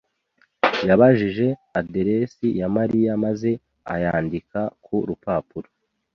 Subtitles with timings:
[0.87, 1.47] yabajije
[1.79, 3.51] aderesi ya Mariya maze
[3.93, 5.69] ayandika ku rupapuro.